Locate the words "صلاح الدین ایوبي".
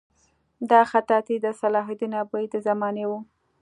1.61-2.43